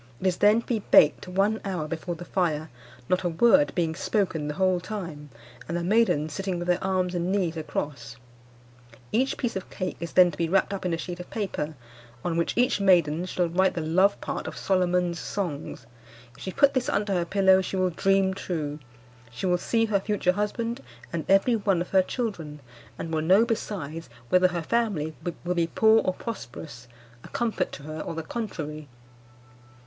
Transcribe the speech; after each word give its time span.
It 0.19 0.25
is 0.25 0.37
then 0.37 0.61
to 0.61 0.65
be 0.65 0.79
baked 0.89 1.27
one 1.27 1.61
hour 1.63 1.87
before 1.87 2.15
the 2.15 2.25
fire, 2.25 2.71
not 3.07 3.21
a 3.23 3.29
word 3.29 3.71
being 3.75 3.93
spoken 3.93 4.47
the 4.47 4.55
whole 4.55 4.79
time, 4.79 5.29
and 5.67 5.77
the 5.77 5.83
maidens 5.83 6.33
sitting 6.33 6.57
with 6.57 6.67
their 6.67 6.83
arms 6.83 7.13
and 7.13 7.31
knees 7.31 7.55
across. 7.55 8.15
Each 9.11 9.37
piece 9.37 9.55
of 9.55 9.69
cake 9.69 9.97
is 9.99 10.13
then 10.13 10.31
to 10.31 10.37
be 10.39 10.49
wrapped 10.49 10.73
up 10.73 10.87
in 10.87 10.93
a 10.95 10.97
sheet 10.97 11.19
of 11.19 11.29
paper, 11.29 11.75
on 12.25 12.35
which 12.35 12.57
each 12.57 12.81
maiden 12.81 13.25
shall 13.27 13.47
write 13.47 13.75
the 13.75 13.81
love 13.81 14.19
part 14.21 14.47
of 14.47 14.57
Solomon's 14.57 15.19
Songs. 15.19 15.85
If 16.35 16.41
she 16.41 16.51
put 16.51 16.73
this 16.73 16.89
under 16.89 17.13
her 17.13 17.23
pillow 17.23 17.61
she 17.61 17.75
will 17.77 17.91
dream 17.91 18.33
true. 18.33 18.79
She 19.29 19.45
will 19.45 19.59
see 19.59 19.85
her 19.85 19.99
future 19.99 20.31
husband 20.31 20.81
and 21.13 21.25
every 21.29 21.55
one 21.55 21.79
of 21.79 21.91
her 21.91 22.01
children, 22.01 22.59
and 22.97 23.13
will 23.13 23.21
know 23.21 23.45
besides 23.45 24.09
whether 24.29 24.47
her 24.47 24.63
family 24.63 25.15
will 25.45 25.53
be 25.53 25.67
poor 25.67 25.99
or 26.01 26.15
prosperous, 26.15 26.87
a 27.23 27.27
comfort 27.27 27.71
to 27.73 27.83
her 27.83 27.99
or 28.01 28.15
the 28.15 28.23
contrary. 28.23 28.87